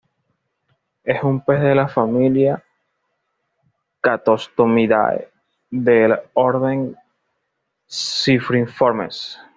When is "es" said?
1.03-1.21